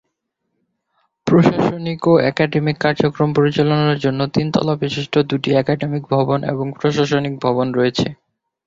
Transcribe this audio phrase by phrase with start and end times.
[1.27, 7.67] প্রশাসনিক ও একাডেমিক কার্যক্রম পরিচালনার জন্য তিন তলা বিশিষ্ট দু’টি একাডেমিক ভবন এবং প্রশাসনিক ভবন
[7.77, 8.07] রয়েছে।